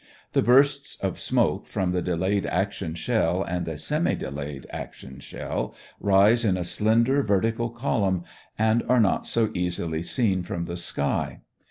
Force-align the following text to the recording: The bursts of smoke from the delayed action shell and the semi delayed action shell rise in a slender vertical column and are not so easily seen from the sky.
The 0.33 0.41
bursts 0.41 0.95
of 1.01 1.19
smoke 1.19 1.67
from 1.67 1.91
the 1.91 2.01
delayed 2.01 2.47
action 2.47 2.95
shell 2.95 3.43
and 3.43 3.67
the 3.67 3.77
semi 3.77 4.15
delayed 4.15 4.65
action 4.71 5.19
shell 5.19 5.75
rise 5.99 6.43
in 6.43 6.57
a 6.57 6.63
slender 6.65 7.21
vertical 7.21 7.69
column 7.69 8.23
and 8.57 8.81
are 8.89 8.99
not 8.99 9.27
so 9.27 9.51
easily 9.53 10.01
seen 10.01 10.41
from 10.41 10.65
the 10.65 10.77
sky. 10.77 11.41